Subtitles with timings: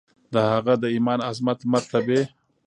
[0.33, 2.21] د هغه د ایمان، عظمت، مرتبې